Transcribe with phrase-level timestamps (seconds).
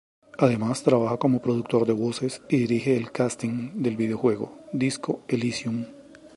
[0.39, 5.85] Además, trabaja como productor de voces y dirige el "casting" del videojuego "Disco Elysium".